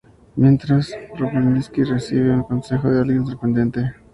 Mientras 0.35 0.91
Rumplestiltskin 1.15 1.85
recibe 1.93 2.31
un 2.33 2.41
consejo 2.41 2.89
de 2.89 3.01
alguien 3.01 3.27
sorprendente. 3.27 3.93